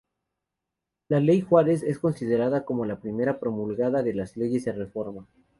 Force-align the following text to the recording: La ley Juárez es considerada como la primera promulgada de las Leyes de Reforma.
La 1.09 1.19
ley 1.19 1.41
Juárez 1.41 1.83
es 1.83 1.99
considerada 1.99 2.65
como 2.65 2.85
la 2.85 2.99
primera 2.99 3.39
promulgada 3.39 4.01
de 4.01 4.15
las 4.15 4.35
Leyes 4.35 4.65
de 4.65 4.71
Reforma. 4.71 5.27